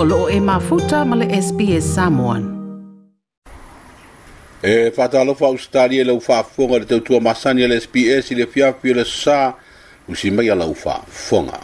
o 0.00 0.04
loo 0.04 0.28
e 0.30 0.38
mafuta 0.40 1.04
ma 1.04 1.16
le 1.16 1.26
SPS 1.42 1.82
Samoan. 1.82 2.42
E 4.62 4.90
whātālofa 4.94 5.50
Australia 5.50 6.04
le 6.06 6.12
ufa 6.14 6.38
whonga 6.56 6.78
le 6.78 6.84
teutua 6.86 7.18
masani 7.22 7.66
le 7.66 7.80
SPS 7.82 8.30
i 8.30 8.36
le 8.38 8.46
fiafio 8.46 8.94
le 8.94 9.02
sā 9.06 9.52
usi 10.06 10.30
mai 10.30 10.46
ala 10.54 10.68
ufa 10.70 11.00
whonga. 11.30 11.58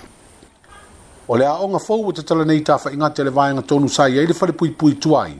O 1.28 1.38
le 1.38 1.46
aonga 1.46 1.78
fau 1.78 2.02
o 2.08 2.12
te 2.14 2.24
tala 2.26 2.42
nei 2.44 2.58
tawha 2.66 2.90
inga 2.90 3.12
te 3.14 3.22
le 3.22 3.30
vāinga 3.30 3.62
tonu 3.70 3.86
sa 3.88 4.08
i 4.10 4.18
eile 4.18 4.34
whare 4.34 4.52
pui 4.52 4.72
pui 4.74 4.98
tuai. 4.98 5.34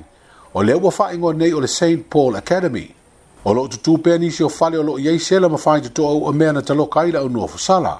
O 0.54 0.62
le 0.62 0.78
ua 0.78 0.94
wha 0.96 1.10
ingo 1.14 1.32
nei 1.32 1.50
o 1.52 1.58
le 1.60 1.66
St. 1.66 2.06
Paul 2.08 2.36
Academy. 2.38 2.86
O 3.44 3.52
lo 3.52 3.66
tutu 3.68 3.98
pēni 4.06 4.30
si 4.32 4.46
o 4.46 4.48
fale 4.48 4.78
o 4.78 4.86
lo 4.86 4.98
iei 5.02 5.18
sela 5.18 5.48
ma 5.48 5.58
whai 5.58 5.80
te 5.82 5.90
toa 5.90 6.14
o 6.14 6.32
mea 6.32 6.52
na 6.54 6.62
talo 6.62 6.86
kaila 6.86 7.26
o 7.26 7.28
nua 7.28 7.48
fusala. 7.50 7.96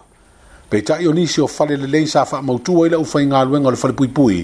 Pei 0.71 0.83
tai 0.87 1.07
o 1.09 1.13
nisi 1.13 1.43
fale 1.49 1.77
le 1.77 1.89
leisa 1.91 2.23
wha 2.31 2.43
mautua 2.43 2.87
le 2.89 2.97
ufa 3.03 3.19
inga 3.21 3.43
luenga 3.45 3.73
o 3.75 3.75
le 3.75 3.83
whare 3.83 3.97
pui 3.99 4.09
pui. 4.09 4.41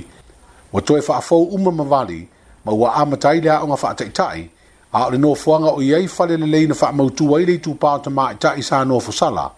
Wa 0.73 0.81
toe 0.81 1.01
wha 1.09 1.17
afou 1.17 1.43
uma 1.49 1.73
mawali, 1.73 2.29
ma 2.65 2.73
ua 2.73 2.95
ama 2.95 3.17
taile 3.17 3.51
a 3.51 3.63
onga 3.63 3.75
wha 3.83 3.95
taitai, 3.95 4.49
a 4.95 5.07
ole 5.07 5.19
no 5.19 5.35
fuanga 5.35 5.71
o 5.71 5.83
iei 5.83 6.07
fale 6.09 6.37
le 6.37 6.47
leina 6.47 6.75
wha 6.83 6.93
mautu 6.93 7.31
waile 7.33 7.59
tu 7.59 7.71
tūpā 7.75 8.01
ta 8.05 8.11
maa 8.11 8.33
itai 8.33 8.63
sa 8.63 8.85
no 8.85 9.01
fosala, 9.01 9.51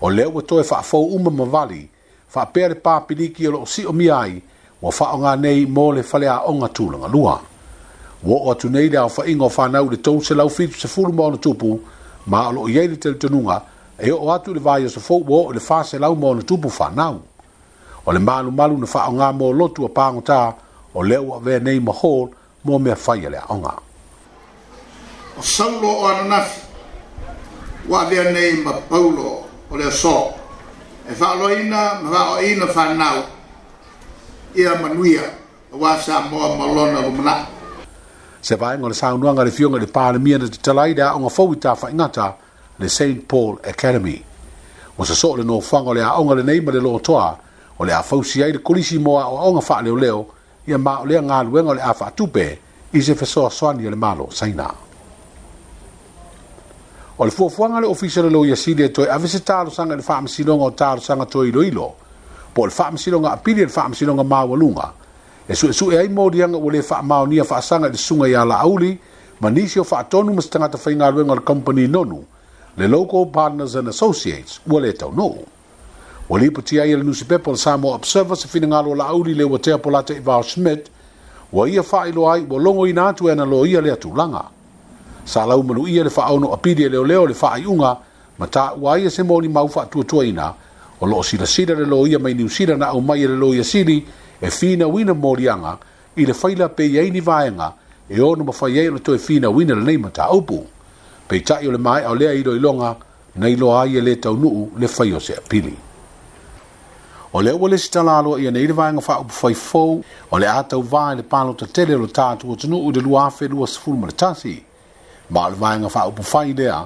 o 0.00 0.08
leo 0.10 0.30
wa 0.30 0.42
toe 0.42 0.62
wha 0.64 0.78
afou 0.78 1.12
uma 1.16 1.30
mawali, 1.30 1.88
wha 2.34 2.46
pere 2.46 2.74
pāpiliki 2.74 3.48
o 3.48 3.50
loo 3.50 3.66
si 3.66 3.84
o 3.86 3.92
miai, 3.92 4.40
wa 4.82 4.90
wha 4.98 5.12
onga 5.12 5.36
nei 5.36 5.66
mō 5.66 5.94
le 5.94 6.02
fale 6.02 6.28
a 6.28 6.40
onga 6.48 6.66
tūlanga 6.72 7.12
lua. 7.12 7.36
Wa 8.24 8.40
o 8.40 8.50
atu 8.52 8.70
nei 8.72 8.88
le 8.88 8.96
au 8.98 9.12
wha 9.16 9.26
ingo 9.28 9.52
wha 9.58 9.68
nau 9.68 9.90
le 9.90 9.96
tau 10.00 10.22
se 10.24 10.34
lau 10.34 10.48
fitu 10.50 10.80
se 10.80 10.88
fulu 10.88 11.12
mōna 11.12 11.36
tupu, 11.40 11.78
ma 12.26 12.48
o 12.48 12.52
loo 12.52 12.68
iei 12.68 12.88
le 12.88 12.96
tel 12.96 13.16
e 14.00 14.12
o 14.12 14.32
atu 14.32 14.54
le 14.54 14.60
vai 14.60 14.84
o 14.84 14.88
se 14.88 15.00
fōu 15.00 15.20
wō 15.24 15.46
o 15.48 15.52
le 15.52 15.60
fā 15.60 15.84
se 15.84 15.98
lau 15.98 16.16
mōna 16.16 16.42
tupu 16.42 16.68
wha 16.80 16.90
nau 16.90 17.20
o 18.06 18.12
le 18.12 18.18
malu 18.20 18.50
malu 18.52 18.78
na 18.78 18.86
faaoga 18.86 19.32
mo 19.32 19.52
lotu 19.52 19.84
a 19.84 19.88
pagotā 19.88 20.54
o 20.94 21.02
le 21.02 21.16
ua 21.16 21.36
avea 21.36 21.58
nei 21.58 21.80
ma 21.80 21.92
hol 21.92 22.30
mo 22.64 22.78
mea 22.78 22.94
fai 22.96 23.26
a 23.26 23.30
le 23.30 23.38
aʻoga 23.38 23.72
o 25.38 25.42
saulo 25.42 25.88
o 25.90 26.06
ananafi 26.08 26.60
ua 27.88 28.00
avea 28.02 28.30
nei 28.30 28.62
ma 28.64 28.72
paulo 28.72 29.26
o 29.70 29.76
le 29.76 29.84
aso 29.88 30.32
e 31.10 31.14
faaaloaina 31.14 31.78
ma 32.02 32.10
faaoaiina 32.12 33.10
i 34.54 34.64
a 34.66 34.74
manuia 34.82 35.22
auā 35.74 35.98
sa 36.00 36.20
moa 36.20 36.56
malona 36.56 37.00
lona 37.02 37.08
lumanaʻi 37.08 37.44
se 38.40 38.54
vaega 38.54 38.84
o 38.84 38.88
le 38.88 38.94
saunuaga 38.94 39.44
le 39.44 39.50
fioga 39.50 39.76
i 39.76 39.80
le 39.80 39.86
palemia 39.86 40.38
na 40.38 40.48
tatala 40.48 40.82
ai 40.82 40.94
le 40.94 41.02
aʻoga 41.02 41.30
fou 41.30 41.52
i 41.54 41.58
tafaigata 41.58 42.34
le 42.78 42.88
st 42.88 43.26
paul 43.28 43.58
academy 43.66 44.22
ua 44.98 45.04
sosoo 45.06 45.36
le 45.36 45.42
nofaga 45.44 45.90
o 45.90 45.94
le 45.94 46.02
aʻoga 46.06 46.62
ma 46.62 46.70
le 46.72 46.80
lotoa 46.80 47.38
o 47.78 47.84
le 47.84 47.92
a 47.92 48.02
fausi 48.02 48.42
ai 48.42 48.52
le 48.52 48.58
kolisi 48.62 48.98
moa 48.98 49.26
o 49.26 49.38
aonga 49.38 49.62
wha 49.68 49.82
leo 49.82 49.96
leo 49.96 50.26
ia 50.66 50.78
ma 50.78 50.98
o 51.00 51.06
lea 51.06 51.20
ngā 51.20 51.44
luenga 51.44 51.70
o 51.70 51.74
le 51.74 51.82
a 51.82 51.92
wha 51.92 52.06
atupe 52.06 52.58
i 52.92 53.02
se 53.02 53.14
fesoa 53.14 53.50
soani 53.50 53.82
le 53.90 53.96
malo 53.96 54.28
saina. 54.30 54.70
O 57.18 57.24
le 57.24 57.30
fuafuanga 57.30 57.80
le 57.80 57.86
ofisa 57.86 58.22
le 58.22 58.30
loia 58.30 58.56
sili 58.56 58.82
e 58.82 58.90
toi 58.90 59.08
avise 59.08 59.42
tālo 59.44 59.70
sanga 59.70 59.96
le 59.96 60.02
wha 60.06 60.16
amasilonga 60.16 60.64
o 60.64 60.70
tālo 60.72 61.00
sanga 61.00 61.26
toi 61.26 61.48
ilo 61.48 61.62
ilo 61.62 61.92
po 62.54 62.66
le 62.66 62.72
wha 62.78 62.86
amasilonga 62.88 63.32
apiri 63.32 63.64
le 63.64 63.72
wha 63.74 63.84
amasilonga 63.84 64.22
maa 64.22 64.92
e 65.48 65.54
su 65.54 65.66
e 65.68 65.72
su 65.72 65.90
e 65.90 65.98
ai 65.98 66.08
mōri 66.08 66.42
anga 66.42 66.56
o 66.56 66.70
le 66.70 66.80
wha 66.80 67.02
maonia 67.02 67.44
wha 67.44 67.56
asanga 67.56 67.88
le 67.88 67.96
sunga 67.96 68.26
ia 68.26 68.44
la 68.44 68.58
auli 68.60 68.98
ma 69.40 69.50
nisi 69.50 69.78
o 69.78 69.86
wha 69.88 69.98
atonu 70.00 70.32
mas 70.32 70.48
tangata 70.48 70.78
whainga 70.82 71.10
luenga 71.10 71.34
le 71.34 71.40
company 71.42 71.86
nonu 71.86 72.24
le 72.76 72.86
local 72.88 73.28
partners 73.30 73.74
and 73.76 73.88
associates 73.88 74.60
ua 74.64 74.80
le 74.80 74.92
tau 74.94 75.10
nōu. 75.12 75.36
No 75.36 75.44
ua 76.28 76.38
lipoti 76.38 76.80
ai 76.80 76.90
i 76.90 76.96
le 76.96 77.02
nusipepa 77.04 77.50
o 77.50 77.54
le 77.54 77.58
samo 77.58 77.92
observer 77.94 78.36
se 78.36 78.48
finagalo 78.48 78.94
laauli 78.94 79.34
le 79.34 79.44
ua 79.44 79.58
tea 79.58 79.78
po 79.78 79.90
lata 79.90 80.14
ivao 80.14 80.42
smit 80.42 80.90
ua 81.52 81.68
ia 81.70 81.82
faailoa 81.82 82.32
ai 82.34 82.46
ua 82.50 82.58
logoina 82.60 83.08
atu 83.08 83.30
e 83.30 83.34
na 83.34 83.44
lo 83.44 83.66
ia 83.66 83.80
le 83.80 83.92
atulaga 83.92 84.42
sa 85.24 85.46
lau 85.46 85.62
manuia 85.62 86.04
le 86.04 86.10
faaono 86.10 86.54
apili 86.54 86.82
e 86.84 86.88
leoleo 86.88 87.26
le 87.26 87.34
faaiʻuga 87.34 87.96
ma 88.38 88.46
taʻua 88.46 88.92
ai 88.94 89.04
e 89.06 89.10
se 89.10 89.22
molimau 89.22 89.68
faatuatuaina 89.68 90.54
o 91.00 91.06
loo 91.06 91.22
silasila 91.22 91.74
le 91.74 91.84
lo 91.86 92.06
ia 92.06 92.18
mai 92.18 92.34
niusila 92.34 92.76
na 92.76 92.86
au 92.86 93.00
mai 93.00 93.22
e 93.22 93.26
le 93.28 93.36
lo 93.36 93.54
ia 93.54 93.64
sili 93.64 94.06
e 94.40 94.50
finauina 94.50 95.14
moliaga 95.14 95.78
i 96.16 96.26
le 96.26 96.34
faila 96.34 96.68
peiai 96.68 97.10
ni 97.10 97.20
vaega 97.20 97.72
e 98.08 98.20
ono 98.20 98.44
mafai 98.44 98.78
ai 98.80 98.88
o 98.88 98.92
le 98.98 98.98
toe 99.00 99.18
finauina 99.18 99.74
lenei 99.74 99.96
ma 99.98 100.10
taupu 100.10 100.66
peitaʻi 101.30 101.68
o 101.68 101.70
le 101.70 101.78
maeʻa 101.78 102.10
o 102.10 102.14
lea 102.14 102.32
iloiloga 102.34 102.96
na 103.36 103.48
iloa 103.48 103.82
ai 103.82 103.96
e 103.96 104.00
lē 104.00 104.20
taunuu 104.20 104.70
le 104.78 104.88
fai 104.88 105.12
o 105.14 105.20
se 105.20 105.34
apili 105.38 105.85
o 107.36 107.42
le 107.42 107.52
ua 107.52 107.68
le 107.68 107.78
sitalaaloa 107.78 108.40
ia 108.40 108.50
nei 108.50 108.66
le 108.66 108.72
vaega 108.72 109.00
faupufaifou 109.04 110.00
o 110.32 110.38
le 110.40 110.46
a 110.48 110.62
tauvā 110.64 111.02
i 111.12 111.16
le 111.20 111.24
palotatele 111.28 111.92
o 111.94 111.98
le 112.00 112.08
tatou 112.08 112.54
atunuu 112.56 112.88
i 112.88 112.92
le 112.96 113.02
luafe 113.04 113.48
luasefulu 113.48 113.96
ma 114.00 114.06
le 114.06 114.16
tasi 114.16 114.54
ma 115.30 115.44
o 115.44 115.50
le 115.52 115.56
vaega 115.60 115.88
faupufai 115.92 116.54
lea 116.56 116.80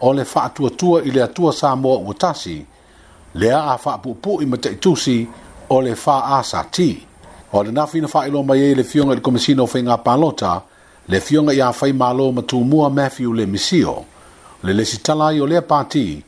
o 0.00 0.10
le 0.12 0.24
faatuatua 0.26 1.04
i 1.06 1.10
le 1.14 1.22
atua 1.22 1.52
sa 1.54 1.76
moa 1.76 2.00
ua 2.02 2.14
tasi 2.14 2.64
lea 3.34 3.60
a 3.70 3.76
faapuʻupuʻi 3.78 4.44
ma 4.50 4.56
taʻitusi 4.56 5.16
o 5.70 5.80
le 5.80 5.94
faasati 5.94 6.90
o 7.52 7.62
le 7.62 7.70
nafi 7.70 8.00
na 8.02 8.08
faailo 8.10 8.42
mai 8.42 8.58
ai 8.58 8.72
e 8.74 8.74
le 8.74 8.84
fioga 8.84 9.12
i 9.12 9.16
le 9.16 9.22
komasina 9.22 9.62
o 9.62 9.66
faigā 9.70 10.02
palota 10.02 10.62
le 11.08 11.20
fioga 11.22 11.54
iā 11.54 11.70
fai 11.70 11.92
mālo 11.94 12.32
ma 12.34 12.42
tumua 12.42 12.90
mathew 12.90 13.30
le 13.38 13.46
misio 13.46 14.02
le 14.66 14.72
lesitala 14.72 15.30
ai 15.30 15.38
o 15.40 15.46
lea 15.46 15.62
patī 15.62 16.22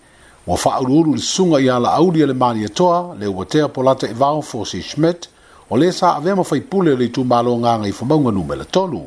ua 0.47 0.56
fa'aulūlu 0.60 1.15
le 1.16 1.22
susuga 1.25 1.59
iā 1.62 1.78
la'aulia 1.81 2.27
le 2.27 2.34
maliatoa 2.37 3.15
e 3.15 3.19
le 3.21 3.27
ua 3.27 3.47
polata 3.72 4.06
e 4.09 4.12
vao 4.12 4.43
fosi 4.43 4.82
schmit 4.82 5.28
o 5.71 5.77
lē 5.77 5.93
sa 5.93 6.15
avea 6.16 6.34
mafaipule 6.37 6.93
o 6.93 6.97
le 6.97 7.05
itumālo 7.05 7.55
gaga 7.62 7.88
i 7.88 7.93
fomauga 7.93 8.31
nume 8.31 8.56
le 8.56 8.65
tolu 8.65 9.00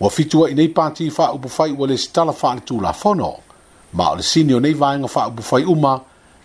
ua 0.00 0.10
fituai 0.10 0.54
nei 0.54 0.68
pati 0.68 1.08
fa'aupu 1.10 1.48
fai 1.48 1.72
ua 1.72 1.86
le 1.86 1.96
sitala 1.98 2.32
fa'aletulafono 2.32 3.32
ma 3.92 4.10
o 4.10 4.14
le 4.14 4.22
sini 4.22 4.52
o 4.52 4.58
nei 4.60 4.74
vaega 4.74 5.06
fa'aupu 5.08 5.42
fai 5.42 5.64
uma 5.64 6.00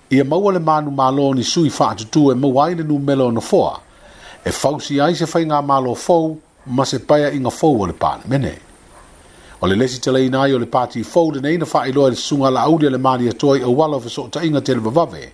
e 0.09 0.23
maua 0.23 0.53
le 0.53 0.59
manumālo 0.59 1.34
ni 1.34 1.44
sui 1.44 1.69
fa'atutū 1.69 2.31
e 2.31 2.35
mawaine 2.35 2.79
ai 2.79 2.84
le 2.84 2.84
numele 2.94 3.41
foa 3.41 3.79
e 4.45 4.51
fausi 4.51 5.00
ai 5.01 5.16
se 5.16 5.25
faigā 5.25 5.59
mālo 5.66 5.95
fou 5.95 6.40
ma 6.66 6.85
se 6.85 7.00
paia 7.00 7.28
i 7.31 7.40
gafou 7.40 7.81
o 7.81 7.85
le 7.88 7.94
palemene 7.94 8.59
O 9.63 9.68
le 9.68 9.75
lesi 9.75 10.01
tala 10.01 10.19
ina 10.19 10.41
o 10.41 10.57
le 10.59 10.66
pati 10.66 11.03
fowle 11.03 11.40
na 11.40 11.50
ina 11.50 11.66
fai 11.66 11.91
loa 11.94 12.09
le 12.09 12.16
sunga 12.18 12.50
la 12.51 12.59
audia 12.68 12.90
le 12.90 12.97
maria 12.97 13.29
e 13.29 13.34
toi 13.34 13.59
a 13.59 13.62
e 13.63 13.74
wala 13.74 13.97
fa 14.01 14.09
sota 14.09 14.44
inga 14.44 14.59
te 14.62 14.74
le 14.75 14.81
vavave. 14.81 15.31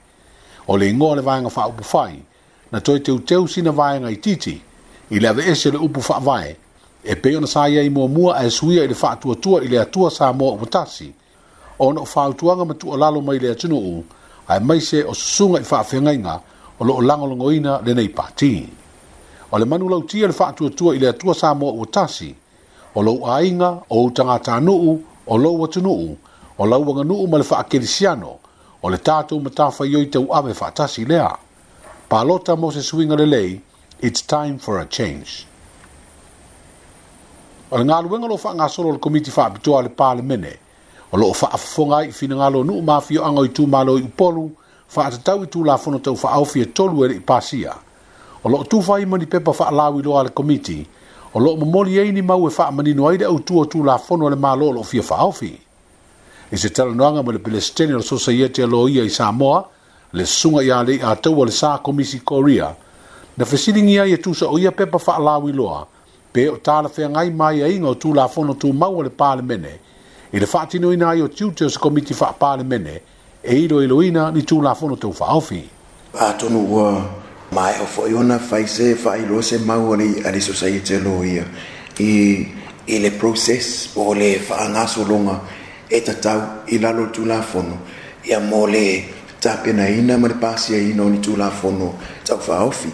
O 0.68 0.76
le 0.78 0.86
ingoa 0.88 1.16
le 1.16 1.22
vaenga 1.24 1.50
fa 1.50 1.66
upu 1.68 1.84
fai, 1.84 2.22
na 2.72 2.80
toi 2.80 3.00
teu 3.02 3.18
teu 3.26 3.48
sina 3.48 3.72
vaenga 3.72 4.12
i 4.12 4.18
titi, 4.22 4.62
i 5.10 5.20
le 5.20 5.28
ave 5.30 5.50
ese 5.50 5.72
le 5.72 5.80
upu 5.82 6.00
fa 6.00 6.20
vae, 6.22 6.56
e 7.04 7.16
peo 7.16 7.40
na 7.40 7.48
saia 7.48 7.82
i 7.82 7.90
mua 7.90 8.08
mua 8.08 8.36
a 8.38 8.46
e 8.46 8.52
suia 8.52 8.84
i 8.84 8.88
le 8.88 8.94
fai 8.94 9.18
tua 9.20 9.34
tua 9.36 9.64
i 9.64 9.68
le 9.68 9.80
atua 9.82 10.12
sa 10.12 10.32
mua 10.32 10.54
umatasi, 10.54 11.12
o 11.80 11.92
na 11.92 12.02
o 12.02 12.06
fai 12.06 12.32
tuanga 12.38 12.66
matu 12.66 12.92
o 12.92 12.98
lalo 12.98 13.22
mai 13.22 13.40
le 13.40 13.50
atunu 13.56 13.80
u, 13.82 14.04
a 14.48 14.58
e 14.58 14.60
maise 14.60 15.02
o 15.10 15.14
susunga 15.14 15.60
i 15.60 15.64
fai 15.64 15.84
fengainga 15.84 16.36
o 16.78 16.86
lo 16.86 16.94
o 16.94 17.02
langolongoina 17.02 17.82
le 17.82 17.94
nei 17.96 18.10
pati. 18.10 18.70
O 19.50 19.58
le 19.58 19.66
manu 19.66 19.90
lautia 19.90 20.28
le 20.28 20.34
fai 20.38 20.54
tua 20.54 20.70
tua 20.70 20.94
i 20.94 21.00
le 21.00 21.08
atua 21.10 21.34
sa 21.34 21.52
mua 21.56 21.74
umatasi, 21.74 22.36
o 23.00 23.02
lou 23.02 23.26
ainga 23.26 23.70
o 23.90 24.10
tangata 24.12 24.60
nuu 24.60 24.94
o 25.28 25.38
lou 25.38 25.66
atunuu 25.66 26.18
o 26.58 26.64
lauanga 26.66 27.04
nuu 27.10 27.26
ma 27.32 27.38
le 27.38 27.44
faakelisiano 27.44 28.32
o 28.84 28.90
le 28.92 28.98
tatou 28.98 29.40
matafai 29.40 29.96
oi 29.96 30.06
tau 30.14 30.26
ave 30.34 30.54
faatasi 30.54 31.06
lea 31.06 31.32
palota 32.10 32.56
mo 32.60 32.68
se 32.72 32.82
suiga 32.90 33.16
lelei 33.16 33.62
it's 34.02 34.22
time 34.36 34.58
for 34.60 34.76
a 34.80 34.86
change 34.86 35.48
o 37.72 37.78
le 37.78 37.84
galuega 37.86 38.28
loo 38.28 38.38
faagasolo 38.38 38.90
o 38.90 38.92
le 38.94 39.00
komiti 39.00 39.32
faapitoa 39.32 39.80
a 39.80 39.84
le 39.84 39.90
palemene 39.90 40.54
o 41.14 41.18
loo 41.18 41.34
faafofoga 41.34 41.96
ai 41.98 42.10
i 42.10 42.12
finagalo 42.12 42.64
nuu 42.64 42.82
mafioaga 42.82 43.40
o 43.40 43.46
i 43.46 43.50
tumālo 43.50 43.98
i 43.98 44.02
upolu 44.04 44.52
faatatau 44.94 45.44
i 45.44 45.48
tulafono 45.48 46.00
tau 46.00 46.16
faaofia 46.16 46.66
tolu 46.66 47.06
e 47.06 47.08
leʻi 47.08 47.22
pasia 47.32 47.72
o 48.44 48.50
loo 48.50 48.64
tufai 48.64 49.06
mani 49.06 49.26
pepa 49.26 49.54
faalawiloa 49.54 50.20
a 50.20 50.24
le 50.24 50.30
komiti 50.30 50.80
o 51.34 51.40
lo 51.40 51.56
momoli 51.56 52.00
ai 52.00 52.12
ni 52.12 52.22
mau 52.22 52.48
e 52.48 52.50
fa 52.52 52.72
mani 52.72 52.94
no 52.94 53.08
ai 53.08 53.18
de 53.18 53.26
tu 53.46 53.66
tu 53.68 53.84
la 53.84 53.98
fono 54.00 54.28
le 54.30 54.36
malo 54.36 54.72
lo 54.72 54.82
fi 54.82 55.00
fa 55.02 55.24
ofi 55.26 55.52
e 56.50 56.58
se 56.58 56.72
tala 56.72 56.92
no 56.92 57.06
anga 57.06 57.22
mele 57.22 57.38
pele 57.40 57.62
stene 57.62 57.92
lo 57.92 58.02
society 58.02 58.64
lo 58.66 58.88
ia 58.88 59.04
i 59.04 59.10
Samoa 59.10 59.70
le 60.10 60.26
sunga 60.26 60.64
ia 60.64 60.82
le 60.82 61.00
a 61.00 61.16
tau 61.16 61.44
le 61.44 61.52
sa 61.52 61.78
komisi 61.84 62.22
Korea 62.24 62.76
na 63.36 63.46
fesilingi 63.46 63.94
ia 63.94 64.06
e 64.06 64.18
tu 64.18 64.34
sa 64.34 64.46
o 64.50 64.58
ia 64.58 64.72
pepa 64.72 64.98
fa 64.98 65.20
lawi 65.20 65.52
loa 65.54 65.86
pe 66.32 66.48
o 66.50 66.58
tala 66.58 66.90
fe 66.90 67.08
ngai 67.08 67.30
mai 67.30 67.62
ai 67.62 67.78
ngau 67.78 67.96
tu 67.96 68.12
la 68.14 68.28
fono 68.28 68.56
tu 68.56 68.72
mau 68.74 69.00
le 69.02 69.10
pale 69.12 69.42
mene 69.44 69.80
i 70.34 70.40
le 70.40 70.46
fatino 70.48 70.92
ina 70.92 71.10
ai 71.10 71.22
o 71.22 71.30
tiu 71.30 71.52
teo 71.54 71.70
se 71.70 71.78
komiti 71.78 72.14
fa 72.14 72.34
pale 72.34 72.64
mene 72.64 73.02
e 73.42 73.54
ilo 73.56 73.84
ilo 73.84 74.02
ina 74.02 74.32
ni 74.32 74.42
tu 74.44 74.62
la 74.62 74.74
fono 74.74 74.96
tau 74.98 75.12
fa 75.12 75.36
ofi 75.36 75.70
Ah, 76.12 76.34
tonu, 76.34 76.58
uh, 76.74 76.98
ma 77.52 77.72
o 77.82 77.86
foi 77.86 78.14
ona 78.14 78.38
fai 78.38 78.68
se 78.68 78.94
fai 78.96 79.26
lo 79.26 79.42
se 79.42 79.58
mau 79.60 79.94
ali 79.94 80.22
ali 80.24 80.40
society 80.40 80.98
lo 81.02 81.24
ia 81.26 81.44
i 82.00 82.46
i 82.86 83.00
le 83.00 83.10
process 83.12 83.90
o 83.96 84.14
le 84.14 84.40
so 84.88 85.04
longa 85.04 85.42
e 85.90 86.02
tatau 86.02 86.62
i 86.68 86.78
lalo 86.80 87.08
tulafono 87.10 87.78
ia 88.24 88.40
mo 88.40 88.68
le 88.68 89.04
tapenaina 89.40 90.18
ma 90.18 90.28
le 90.28 90.36
pasiaina 90.36 91.02
o 91.04 91.10
ni 91.10 91.18
tulafono 91.20 91.98
taufaofi 92.24 92.92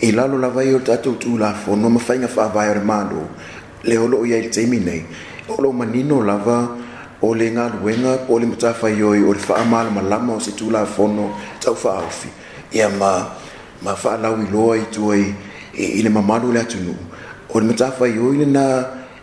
i 0.00 0.12
lalo 0.12 0.38
lava 0.38 0.62
i 0.62 0.72
o 0.72 0.78
tatou 0.78 1.16
tulafono 1.18 1.88
ma 1.90 1.98
faiga 1.98 2.28
faavae 2.28 2.70
o 2.70 2.74
le 2.74 2.80
malo 2.84 3.28
le 3.82 3.98
o 3.98 4.06
loo 4.06 4.24
iai 4.24 4.42
le 4.42 4.48
taimi 4.50 4.78
nei 4.78 5.04
o 5.48 5.60
loo 5.60 5.72
manino 5.72 6.22
lava 6.22 6.76
o 7.22 7.34
le 7.34 7.50
galuega 7.52 8.18
po 8.22 8.34
o 8.34 8.38
le 8.38 8.46
matafaioi 8.46 9.24
o 9.24 9.32
le 9.32 9.38
faamalamalama 9.40 10.34
o 10.34 10.38
se 10.40 10.52
tulafono 10.54 11.34
taufaofi 11.58 12.28
ia 12.70 12.88
ma 12.88 13.42
ma 13.82 13.92
whānau 13.94 14.34
i 14.40 14.46
loa 14.52 14.76
i 14.78 14.84
tua 14.92 15.16
e, 15.16 15.34
i 15.76 15.84
i 16.00 16.02
le 16.02 16.08
mamalu 16.10 16.52
le 16.52 16.60
atunuu 16.60 16.96
o 17.50 17.58
le 17.60 17.66
matafa 17.66 18.06
i 18.08 18.18
oi 18.18 18.36
lenā 18.42 18.62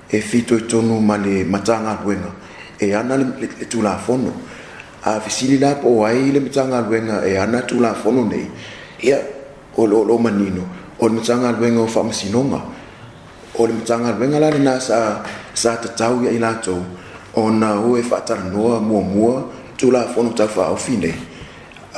e 0.09 0.21
fitoetonu 0.21 0.99
ma 1.01 1.17
le 1.17 1.43
matagaluega 1.43 2.31
e 2.79 2.93
ana 2.93 3.17
le 3.17 3.25
tulafono 3.69 4.31
a 5.03 5.19
fesili 5.19 5.57
la 5.57 5.75
po 5.75 6.05
ai 6.05 6.31
le 6.31 6.39
matagaluega 6.39 7.23
e 7.25 7.37
ana 7.37 7.61
tulafono 7.61 8.25
nei 8.29 8.45
ia 9.01 9.17
o 9.77 9.85
le 9.87 9.93
o'oloo 9.95 10.17
manino 10.21 10.61
o 10.99 11.07
le 11.07 11.13
matagaluega 11.17 11.79
o 11.81 11.87
faamasinoga 11.87 12.59
o 13.57 13.65
le 13.67 13.73
matagaluega 13.73 14.37
la 14.39 14.49
lenā 14.53 14.73
sa 14.79 14.97
sa 15.53 15.77
tatau 15.81 16.21
iai 16.23 16.37
latou 16.39 16.83
ona 17.35 17.79
ua 17.81 17.97
e 17.99 18.03
faatalanoa 18.05 18.77
muamua 18.79 19.49
tulafono 19.77 20.29
taufaaaofi 20.29 20.95
nei 21.01 21.15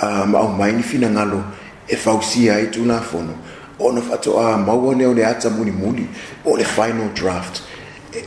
a 0.02 0.24
ma 0.25 0.40
aumai 0.48 0.72
ni 0.74 0.81
finagalo 0.84 1.44
e 1.88 1.96
fausia 1.96 2.56
ai 2.56 2.68
tulafono 2.68 3.34
ona 3.80 4.02
faatoā 4.02 4.54
ah, 4.54 4.58
maua 4.58 4.96
lea 4.96 5.10
o 5.10 5.14
le 5.14 5.26
ata 5.26 5.50
mulimuli 5.50 6.08
o 6.46 6.56
le 6.58 6.64
final 6.64 7.10
draft 7.14 7.62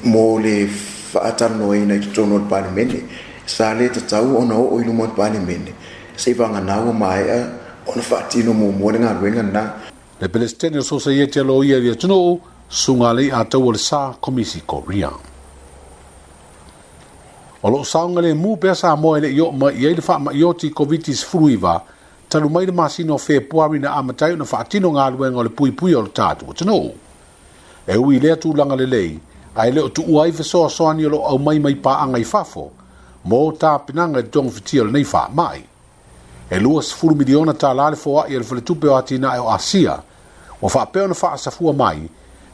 mo 0.04 0.38
le 0.38 0.66
faatalanoaina 0.66 1.94
i 1.94 1.98
totonu 2.00 2.34
o 2.36 2.38
le 2.38 2.44
palemene 2.50 3.02
sa 3.46 3.74
lē 3.74 3.88
tatau 3.90 4.36
ona 4.38 4.54
oo 4.54 4.78
i 4.80 4.84
luma 4.84 5.04
o 5.04 5.06
le 5.06 5.14
palemene 5.16 5.72
sei 6.16 6.34
vaganau 6.34 6.88
o 6.90 6.92
maeʻa 6.92 7.52
ona 7.86 8.02
faatino 8.02 8.52
muamua 8.54 8.92
le 8.92 8.98
galuega 8.98 9.42
lanā 9.42 9.64
le 10.20 10.28
pelestene 10.28 10.78
o 10.78 10.82
society 10.82 11.40
alo 11.40 11.64
ia 11.64 11.78
lia 11.80 11.94
tunuu 11.96 12.38
suga 12.68 13.12
leʻi 13.12 13.32
atau 13.34 13.64
o 13.66 13.72
le 13.72 13.78
sa 13.78 14.14
komisi 14.20 14.60
korea 14.66 15.10
o 17.62 17.70
loo 17.70 17.84
saoga 17.84 18.20
le 18.22 18.34
pea 18.60 18.74
sa 18.74 18.96
moa 18.96 19.18
e 19.18 19.20
leʻi 19.20 19.40
oo 19.42 19.50
mai 19.52 19.74
i 19.74 19.86
ai 19.86 19.94
le 19.94 20.02
faamaʻioti 20.02 20.70
koviti 20.74 21.14
sefuluiva 21.16 21.82
talu 22.28 22.50
mai 22.50 22.66
le 22.66 22.72
masino 22.72 23.16
fe 23.18 23.40
puamina 23.40 23.90
a 23.98 24.02
matai 24.04 24.36
na 24.36 24.44
faatino 24.44 24.90
ngā 24.92 25.06
luenga 25.16 25.38
o 25.38 25.42
le 25.42 25.48
pui 25.50 25.70
pui 25.72 25.94
o 25.96 26.02
le 26.04 26.10
tātu 26.14 26.44
o 26.46 26.94
E 27.88 27.96
ui 27.96 28.20
lea 28.20 28.36
tū 28.36 28.52
langa 28.56 28.76
le 28.76 28.84
lei, 28.84 29.18
a 29.56 29.66
ele 29.66 29.80
o 29.80 29.88
tu 29.88 30.02
uai 30.04 30.30
fa 30.32 30.44
soa 30.44 30.68
soani 30.68 31.06
o 31.06 31.08
lo 31.08 31.18
au 31.24 31.38
mai 31.38 31.58
mai 31.58 31.72
pā 31.72 32.02
angai 32.04 32.22
fafo, 32.24 32.66
mō 33.24 33.56
tā 33.56 33.78
pinanga 33.80 34.20
e 34.20 34.22
vitiel 34.24 34.50
fiti 34.50 34.80
nei 34.84 35.04
fā 35.04 35.30
mai. 35.32 35.62
E 36.50 36.58
lua 36.60 36.82
sifuru 36.82 37.14
miliona 37.14 37.54
tā 37.56 37.72
lale 37.74 37.96
fōa 37.96 38.26
i 38.28 38.34
ele 38.36 38.44
fale 38.44 38.60
tupeo 38.60 38.94
ati 38.94 39.16
na 39.18 39.36
e 39.36 39.38
o 39.40 39.48
asia, 39.48 39.96
o 40.60 40.68
fā 40.68 40.84
peo 40.92 41.06
na 41.06 41.14
fā 41.14 41.32
asafua 41.32 41.72
mai, 41.72 42.06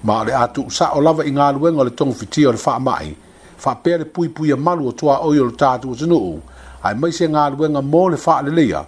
ma 0.05 0.23
le 0.25 0.33
atu 0.37 0.71
sa 0.71 0.93
o 0.95 1.01
lava 1.03 1.25
i 1.27 1.33
ngā 1.35 1.51
luenga 1.59 1.81
o 1.81 1.85
le 1.85 1.91
tōng 1.91 2.79
mai, 2.81 3.17
fā 3.59 3.75
pea 3.83 3.99
le 3.99 4.05
pui 4.05 4.29
pui 4.29 4.53
a 4.53 4.55
e 4.55 4.57
malu 4.57 4.87
o 4.89 4.93
tua 4.93 5.19
o 5.27 5.33
le 5.33 5.51
tātu 5.57 5.91
o 5.91 5.95
tano, 5.97 6.41
ai 6.81 6.95
mai 6.95 7.11
se 7.11 7.27
ngā 7.27 7.49
luenga 7.57 7.83
mō 7.83 8.11
le 8.11 8.17
fā 8.17 8.41
le 8.47 8.55
leia, 8.55 8.87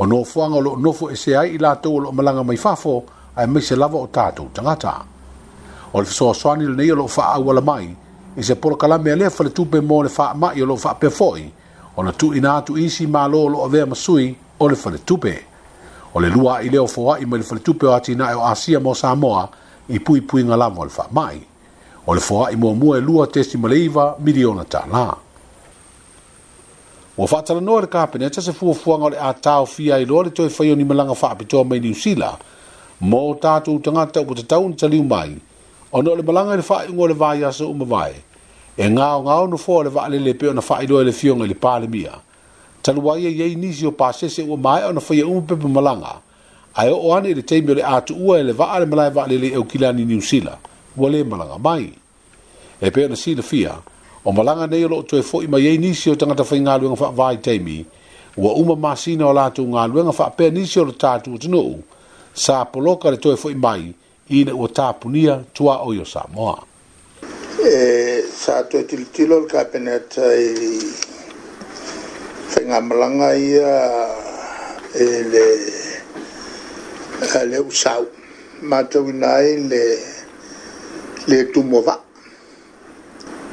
o 0.00 0.06
no 0.06 0.24
fuanga 0.24 0.60
lo 0.60 0.76
no 0.76 0.92
fu 0.92 1.08
ese 1.10 1.36
ai 1.36 1.56
la 1.58 1.76
to 1.76 1.98
lo 1.98 2.12
malanga 2.12 2.42
mai 2.42 2.56
fafo 2.56 3.02
ai 3.34 3.46
mai 3.46 3.60
se 3.62 3.74
lava 3.74 3.96
o 3.98 4.06
tato 4.06 4.48
tangata 4.52 5.04
o 5.92 6.04
so 6.04 6.32
so 6.32 6.50
ani 6.50 6.66
le 6.72 6.84
yo 6.86 6.94
lo 6.94 7.06
fa 7.08 7.32
awala 7.34 7.60
mai 7.60 7.94
e 8.36 8.42
se 8.42 8.54
por 8.54 8.76
kala 8.78 8.98
me 8.98 9.14
le 9.16 9.28
fa 9.30 9.42
le 9.44 9.50
tupe 9.50 9.80
mo 9.80 10.02
le 10.02 10.08
fa 10.08 10.34
ma 10.34 10.52
yo 10.54 10.64
lo 10.66 10.76
fa 10.76 10.94
pe 10.94 11.10
foi 11.10 11.52
o 11.96 12.02
na 12.02 12.12
tu 12.12 12.32
ina 12.34 12.62
tu 12.62 12.76
isi 12.76 13.06
ma 13.08 13.26
lo 13.26 13.46
lo 13.48 13.64
ave 13.64 13.84
masui 13.84 14.36
o 14.58 14.68
le 14.68 14.76
fa 14.76 14.90
le 14.90 15.02
tupe 15.04 15.42
o 16.14 16.20
le 16.20 16.28
lua 16.28 16.60
i 16.62 16.68
le 16.68 16.78
o 16.78 16.86
foa 16.86 17.18
i 17.18 17.24
mai 17.24 17.38
le 17.38 17.44
fa 17.44 17.54
le 17.54 17.60
tupe 17.62 17.86
o 17.86 17.92
atina 17.92 18.30
e 18.30 18.34
o 18.34 18.44
asia 18.46 18.78
mo 18.80 18.94
samoa 18.94 19.48
i 19.88 19.98
pui 20.00 20.20
pui 20.20 20.44
ngala 20.44 20.70
mo 20.70 20.84
le 20.84 20.90
fa 20.90 21.06
mai 21.10 21.44
o 22.06 22.14
le 22.14 22.20
foa 22.20 22.50
i 22.50 22.56
mo 22.56 22.72
mo 22.72 22.94
e 22.94 23.00
lua 23.00 23.26
testi 23.26 23.58
maleiva 23.58 24.14
miliona 24.20 24.62
ta 24.64 24.86
laa 24.86 25.26
Ua 27.18 27.26
whātara 27.26 27.60
noa 27.60 27.80
re 27.82 27.88
kāpene, 27.90 28.28
ta 28.30 28.40
se 28.42 28.52
fu 28.54 28.68
o 28.70 28.96
le 29.10 29.16
ātāo 29.18 29.66
fia 29.66 29.96
i 29.98 30.04
loa 30.06 30.24
le 30.24 30.30
toi 30.30 30.46
whaio 30.48 30.76
ni 30.76 30.84
malanga 30.84 31.14
whaapitoa 31.18 31.64
mai 31.66 31.80
New 31.80 31.92
Zealand, 31.94 32.38
Mo 33.00 33.34
tātou 33.34 33.78
tu 33.78 33.78
tanga 33.90 34.04
te 34.06 34.42
tau 34.44 34.68
ni 34.68 34.74
taliu 34.76 35.02
mai, 35.04 35.34
o 35.92 36.00
le 36.00 36.22
malanga 36.22 36.52
i 36.52 36.56
le 36.56 36.62
whaai 36.62 36.86
ungo 36.92 37.06
le 37.08 37.14
vāi 37.14 37.42
asa 37.44 37.66
uma 37.66 37.84
vāi, 37.84 38.12
e 38.76 38.84
ngāo 38.86 39.24
ngāo 39.26 39.48
no 39.50 39.56
fo 39.56 39.80
le 39.82 39.90
vāi 39.90 40.10
lele 40.12 40.34
peo 40.38 40.52
na 40.52 40.60
whaai 40.62 40.86
loa 40.88 41.02
le 41.06 41.12
fionga 41.12 41.44
le 41.46 41.54
pāle 41.58 41.88
mia, 41.90 42.20
talu 42.82 43.00
wai 43.08 43.26
e 43.26 43.34
yei 43.34 43.56
nisi 43.56 43.86
o 43.86 43.90
pāsese 43.90 44.46
ua 44.46 44.56
mai 44.56 44.86
o 44.86 44.92
na 44.92 45.00
whaia 45.02 45.22
e 45.22 45.24
uma 45.26 45.42
pepe 45.42 45.66
malanga, 45.68 46.20
ai 46.78 46.90
o 46.92 47.10
ane 47.16 47.34
le 47.34 47.42
teimio 47.42 47.74
le 47.74 47.82
ātu 47.82 48.14
ua 48.14 48.38
e 48.38 48.42
le 48.46 48.52
vāi 48.54 48.80
le 48.80 48.86
malai 48.94 49.10
vāi 49.10 49.26
lele 49.34 49.50
e 49.54 49.58
ukilani 49.58 50.06
New 50.06 50.20
Zealand, 50.20 50.58
ua 50.96 51.10
le 51.10 51.24
malanga 51.24 51.58
mai. 51.58 51.90
E 52.80 52.90
pe 52.94 53.04
ona 53.08 53.16
si 53.16 53.34
le 53.34 53.42
fia, 53.42 53.74
o 54.24 54.32
malanga 54.32 54.66
nei 54.66 54.82
lo 54.86 55.02
tue 55.02 55.22
fo 55.22 55.42
ima 55.42 55.58
ye 55.58 55.76
nisi 55.78 56.10
o 56.10 56.16
tangata 56.16 56.42
fai 56.44 56.58
ngā 56.58 56.74
luenga 56.80 56.98
wha 57.00 57.10
vai 57.14 57.38
teimi, 57.38 57.84
ua 58.36 58.52
uma 58.54 58.74
masina 58.74 59.26
o 59.28 59.32
nga 59.62 59.86
lu 59.86 60.02
nga 60.04 60.12
fa 60.12 60.30
pē 60.36 60.50
nisi 60.52 60.80
o 60.80 60.84
tātu 60.90 61.34
o 61.34 61.38
tunu, 61.38 61.82
sa 62.34 62.64
poloka 62.64 63.10
le 63.10 63.16
tue 63.18 63.36
fo 63.36 63.48
imai, 63.50 63.94
ina 64.30 64.52
ua 64.54 64.68
tāpunia 64.68 65.44
tua 65.54 65.82
o 65.84 65.92
yo 65.94 66.04
sa 66.04 66.24
moa. 66.32 66.62
E, 67.62 68.22
sa 68.34 68.62
tue 68.64 68.84
tilitilo 68.84 69.46
ka 69.46 69.64
kāpeneta 69.64 70.26
i 70.34 70.78
fai 72.52 72.64
ngā 72.68 72.78
malanga 72.86 73.32
ia 73.36 73.72
e 74.94 75.06
le 75.32 75.46
e 77.38 77.46
le 77.46 77.58
usau, 77.62 78.06
mātou 78.62 79.10
inai 79.10 79.56
le 79.70 79.82
le 81.28 81.42
tumo 81.52 81.82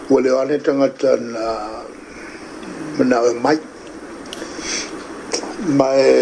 ua 0.09 0.21
leo 0.21 0.39
ane 0.41 0.57
tangata 0.57 1.15
na 1.17 1.43
mana 2.97 3.17
o 3.29 3.33
mai 3.43 3.57
ma 5.77 5.87
e 5.97 6.13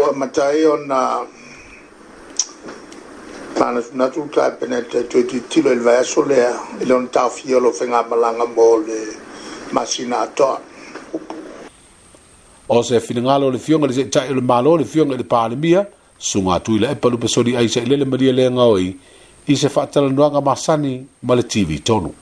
ua 0.00 0.12
matai 0.20 0.64
o 0.72 0.76
na 0.86 0.98
pana 3.58 3.82
sunatu 3.82 4.24
ta 4.32 4.50
pene 4.56 4.80
te 4.88 5.04
tui 5.08 5.26
tui 5.28 5.40
tilo 5.46 5.70
il 5.72 5.80
vai 5.80 5.98
aso 6.00 6.24
lea 6.24 6.56
ili 6.80 6.92
on 6.92 7.08
tau 7.10 7.28
fiolo 7.28 7.68
whenga 7.78 8.02
malanga 8.08 8.46
mo 8.46 8.78
le 8.80 8.98
masina 9.72 10.20
atoa 10.24 10.58
o 12.68 12.82
se 12.82 12.98
finangalo 13.00 13.50
le 13.52 13.58
fionga 13.58 13.86
le 13.92 13.92
se 13.92 14.04
tai 14.08 14.30
ili 14.30 14.40
malo 14.40 14.76
le 14.76 14.84
fionga 14.84 15.14
ili 15.14 15.24
paalimia 15.24 15.86
sunga 16.18 16.60
tui 16.64 16.78
la 16.78 16.90
epa 16.96 17.10
lupa 17.12 17.28
sori 17.28 17.56
aisa 17.56 17.80
ilele 17.84 18.04
maria 18.04 18.32
lea 18.32 18.50
ngaoi 18.50 18.96
i 19.46 19.56
se 19.56 19.68
fatala 19.68 20.08
nuanga 20.08 20.40
masani 20.40 21.04
ma 21.22 21.34
le 21.34 21.42
tv 21.42 21.78
tonu 21.82 22.14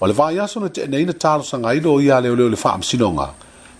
o 0.00 0.06
le 0.06 0.12
vaiaso 0.12 0.60
na 0.60 0.68
na 0.88 1.12
talosaga 1.12 1.68
ai 1.68 1.80
lo 1.80 2.00
ia 2.00 2.20
leoleo 2.20 2.48
le 2.52 2.56
faamasinoga 2.56 3.30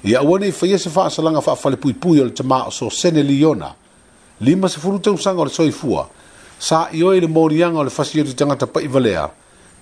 ia 0.04 0.22
ua 0.24 0.38
nei 0.38 0.50
faia 0.52 0.78
se 0.78 0.88
faasalaga 0.90 1.40
faafalepuipui 1.42 2.20
o 2.20 2.24
le 2.24 2.30
tamā 2.30 2.66
o 2.66 2.70
sosene 2.70 3.22
liona 3.22 3.74
lima 4.40 4.68
sefulu 4.68 4.98
tausaga 4.98 5.40
o 5.40 5.44
le 5.44 5.50
soifua 5.50 6.08
sa 6.58 6.88
i 6.92 7.04
le 7.20 7.28
moliaga 7.28 7.76
o 7.78 7.84
le 7.84 7.90
fasi 7.90 8.24
tagata 8.32 8.66
paiva 8.66 9.28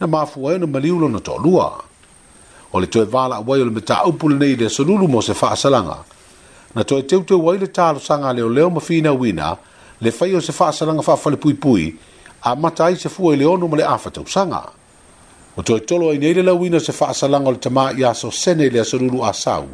na 0.01 0.07
mafua 0.07 0.51
ai 0.51 0.55
ona 0.57 0.67
maliu 0.67 0.99
lona 0.99 1.19
toʻalua 1.19 1.71
o 2.73 2.81
le 2.81 2.87
toe 2.89 3.07
valaau 3.07 3.55
ai 3.55 3.63
o 3.63 3.65
le 3.65 3.71
mataupu 3.71 4.29
lenei 4.29 4.57
le 4.57 4.67
asolulu 4.67 5.07
mo 5.09 5.21
se 5.23 5.35
faasalaga 5.35 6.03
na 6.75 6.83
toe 6.83 7.03
teuteu 7.03 7.51
ai 7.51 7.59
le 7.59 7.67
talosaga 7.71 8.29
a 8.29 8.33
leoleo 8.35 8.71
ma 8.71 8.81
finauina 8.81 9.57
le 10.03 10.11
faia 10.11 10.39
o 10.39 10.41
se 10.41 10.51
faasalaga 10.53 11.03
faafalepuipui 11.03 11.55
puipui 11.55 11.95
a 12.43 12.57
mata 12.57 12.91
ai 12.91 12.97
se 12.97 13.09
fua 13.09 13.35
i 13.35 13.37
le 13.37 13.45
ono 13.47 13.69
ma 13.69 13.77
le 13.77 13.87
afatausaga 13.87 14.83
o 15.57 15.63
toe 15.63 15.81
tolo 15.85 16.11
ai 16.11 16.19
nei 16.19 16.35
le 16.35 16.43
lauina 16.43 16.81
se 16.81 16.93
faasalaga 16.93 17.47
o 17.49 17.53
le 17.55 17.59
tamā 17.63 17.85
iā 17.95 18.11
sosene 18.15 18.67
i 18.67 18.71
le 18.75 18.81
asolulu 18.83 19.23
asau 19.25 19.67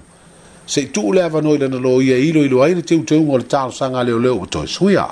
se 0.69 0.85
itu'u 0.85 1.15
le 1.17 1.23
avanoi 1.25 1.57
lana 1.59 1.79
lo 1.81 2.01
ia 2.05 2.19
iloilo 2.21 2.63
ai 2.63 2.75
le 2.75 2.83
teuteuga 2.83 3.33
o 3.33 3.39
le 3.41 3.47
talosaga 3.49 3.99
a 3.99 4.03
leoleo 4.05 4.37
ua 4.39 4.47
toe 4.47 4.67
suia 4.69 5.07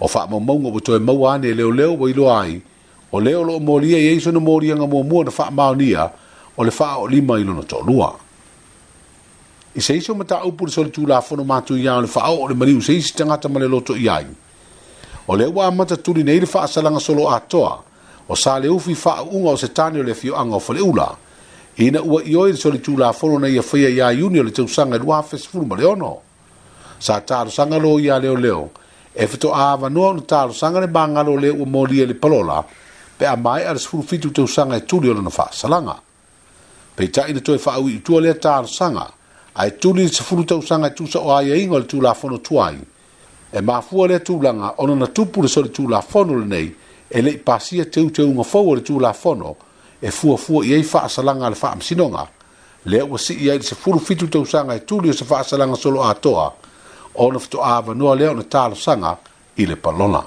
o 0.00 0.06
faamaumauga 0.08 0.70
ua 0.70 0.80
toe 0.80 0.98
maua 1.02 1.34
ane 1.34 1.50
e 1.50 1.54
leoleo 1.58 1.96
ua 1.98 2.10
iloa 2.10 2.40
ai 2.42 2.60
o 3.10 3.20
lē 3.20 3.32
o 3.34 3.42
loo 3.44 3.58
molia 3.58 3.98
i 3.98 4.06
ai 4.14 4.20
sona 4.20 4.38
moliaga 4.40 4.86
muamua 4.86 5.24
na 5.24 5.30
faamaonia 5.34 6.10
o 6.56 6.64
le 6.64 6.70
faaoʻolima 6.70 7.40
i 7.40 7.44
lona 7.44 7.62
toʻalua 7.66 8.12
i 9.74 9.80
se 9.82 9.94
iso 9.96 10.14
mataupu 10.14 10.66
le 10.66 10.70
solitulafono 10.72 11.42
matuiā 11.42 11.98
o 11.98 12.06
le 12.06 12.06
faao 12.06 12.46
o 12.46 12.48
le 12.48 12.54
maniu 12.54 12.78
se 12.82 12.94
isi 12.94 13.10
tagata 13.16 13.48
ma 13.48 13.58
le 13.58 13.66
loto 13.66 13.96
i 13.98 14.06
ai 14.08 14.26
o 15.26 15.36
lea 15.36 15.50
ua 15.50 15.66
amata 15.66 15.96
tuli 15.96 16.22
nei 16.22 16.38
le 16.40 16.46
faasalaga 16.46 16.98
solo 17.00 17.26
atoa 17.30 17.87
o 18.28 18.34
sa 18.36 18.60
ufi 18.60 18.94
fa 18.94 19.22
unga 19.22 19.50
o 19.50 19.56
se 19.56 19.68
tani 19.72 20.00
o 20.00 20.02
le 20.02 20.14
fio 20.14 20.36
anga 20.36 20.56
o 20.56 20.60
fale 20.60 20.80
ula. 20.80 21.16
Ina 21.76 22.02
ua 22.02 22.22
i 22.24 22.34
oi 22.36 22.52
so 22.56 22.70
le 22.70 22.78
tula 22.80 23.12
fono 23.12 23.38
na 23.38 23.48
ia 23.48 23.62
fia 23.62 23.88
ia 23.88 24.10
iuni 24.12 24.42
le 24.42 24.50
tau 24.50 24.66
sanga 24.68 24.98
lua 24.98 25.16
hafes 25.16 25.46
fulma 25.48 25.76
le 25.76 25.84
ono. 25.84 26.20
Sa 26.98 27.20
taro 27.20 27.50
sanga 27.50 27.78
lo 27.78 27.98
ia 27.98 28.18
leo 28.18 28.36
leo, 28.36 28.70
e 29.14 29.26
fito 29.26 29.54
awa 29.54 29.88
noa 29.88 30.10
unu 30.10 30.20
taro 30.24 30.52
sanga 30.52 30.80
le 30.80 30.88
banga 30.88 31.22
lo 31.22 31.36
leo 31.36 31.54
mo 31.64 31.84
lia 31.86 32.02
e 32.02 32.06
le 32.06 32.14
palola, 32.14 32.64
pe 33.16 33.26
a 33.26 33.36
mai 33.36 33.64
ala 33.64 33.78
sifuru 33.78 34.02
fitu 34.02 34.32
tau 34.32 34.46
sanga 34.46 34.76
e 34.76 34.84
tuli 34.84 35.08
ono 35.08 35.20
na 35.20 35.30
fa 35.30 35.48
salanga. 35.52 35.96
Pe 36.94 37.08
ta 37.10 37.26
ina 37.28 37.40
toi 37.40 37.58
fa 37.58 37.78
ui 37.78 37.96
utua 37.96 38.20
lea 38.20 38.34
taro 38.34 38.66
sanga, 38.66 39.10
a 39.54 39.66
e 39.66 39.78
tuli 39.78 40.08
sifuru 40.12 40.44
tau 40.44 40.60
sanga 40.60 40.88
e 40.88 40.92
tusa 40.94 41.18
o 41.20 41.32
aia 41.34 41.54
ingo 41.54 41.78
le 41.78 41.86
tula 41.86 42.12
fono 42.14 42.40
tuai. 42.40 42.78
E 43.52 43.60
mafua 43.62 44.08
lea 44.08 44.18
tulanga, 44.20 44.74
ono 44.76 44.94
na 44.94 45.06
tupu 45.06 45.40
le 45.42 45.48
so 45.48 45.62
le 45.62 45.70
fono 46.02 46.36
le 46.36 46.44
nei, 46.44 46.76
e 47.08 47.20
le 47.22 47.38
pasia 47.40 47.84
teu 47.88 48.10
teu 48.12 48.28
nga 48.28 48.42
fo 48.44 48.74
le 48.74 48.82
la 49.00 49.12
fono 49.12 49.56
e 49.98 50.10
fua 50.10 50.36
fua 50.36 50.64
i 50.64 50.82
fa 50.82 51.08
salanga 51.08 51.48
le 51.48 51.54
fa 51.54 51.74
msinonga 51.74 52.28
le 52.84 53.00
o 53.00 53.16
si 53.16 53.34
ia 53.44 53.60
se 53.62 53.74
furu 53.74 53.98
fitu 53.98 54.28
tau 54.28 54.44
sanga 54.44 54.74
e 54.74 54.84
tuli 54.84 55.12
se 55.12 55.24
fa 55.24 55.42
salanga 55.42 55.74
solo 55.74 56.02
atoa 56.04 56.52
o 57.14 57.32
na 57.32 57.38
to 57.48 57.62
ava 57.64 57.94
no 57.94 58.14
le 58.14 58.26
ona 58.28 58.42
talo 58.44 58.74
sanga 58.74 59.16
i 59.56 59.64
le 59.66 59.76
palona 59.76 60.22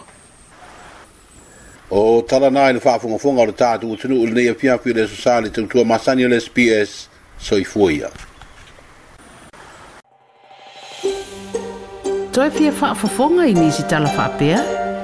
o 1.92 2.22
tala 2.24 2.50
na 2.50 2.70
i 2.70 2.74
le 2.74 2.80
fa 2.80 2.98
funga 3.00 3.18
funga 3.20 3.42
o 3.42 3.46
le 3.46 3.54
tatu 3.54 3.96
tunu 3.96 4.16
ul 4.24 4.32
nei 4.34 4.54
pia 4.56 4.78
pia 4.78 4.94
le 4.94 5.08
sosali 5.08 5.52
tau 5.52 5.68
tua 5.68 5.86
masani 5.86 6.28
le 6.28 6.40
SPS 6.40 7.08
soifuia 7.38 8.10
Toi 12.32 12.50
fia 12.50 12.72
fa 12.72 12.96
fofonga 12.96 13.44
i 13.46 13.54
nisi 13.54 13.84
tala 13.84 14.08
fa 14.08 14.30
pia? 14.40 14.81